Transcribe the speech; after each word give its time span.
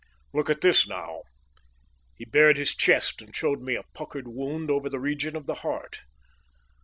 Look 0.33 0.49
at 0.49 0.61
this, 0.61 0.87
now." 0.87 1.21
He 2.17 2.25
bared 2.25 2.57
his 2.57 2.73
chest 2.73 3.21
and 3.21 3.35
showed 3.35 3.61
me 3.61 3.75
a 3.75 3.83
puckered 3.93 4.27
wound 4.27 4.71
over 4.71 4.89
the 4.89 4.99
region 4.99 5.35
of 5.35 5.45
the 5.45 5.53
heart. 5.61 5.99